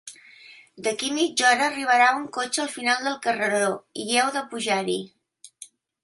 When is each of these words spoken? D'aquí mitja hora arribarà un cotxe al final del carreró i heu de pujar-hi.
D'aquí 0.85 1.09
mitja 1.17 1.49
hora 1.49 1.65
arribarà 1.71 2.07
un 2.21 2.23
cotxe 2.37 2.63
al 2.63 2.71
final 2.75 3.05
del 3.09 3.19
carreró 3.25 3.67
i 4.05 4.07
heu 4.23 4.31
de 4.39 4.43
pujar-hi. 4.55 4.97